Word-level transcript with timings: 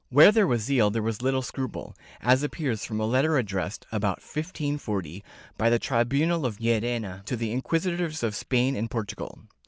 Where 0.09 0.31
there 0.31 0.47
was 0.47 0.63
zeal 0.63 0.89
there 0.89 1.03
was 1.03 1.21
little 1.21 1.43
scruple, 1.43 1.95
as 2.21 2.41
appears 2.41 2.83
from 2.83 2.99
a 2.99 3.05
letter 3.05 3.37
addressed, 3.37 3.85
about 3.91 4.17
1540, 4.17 5.23
by 5.59 5.69
the 5.69 5.77
tribunal 5.77 6.43
of 6.43 6.57
Llerena 6.59 7.23
to 7.25 7.35
all 7.35 7.37
the 7.37 7.51
inquisitors 7.51 8.23
of 8.23 8.33
Spain 8.35 8.75
and 8.75 8.89
Portugal. 8.89 9.43